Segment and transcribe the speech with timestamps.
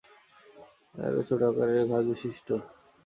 [0.99, 2.47] এটি ছোট আকারের ঘাস বিশিষ্ট।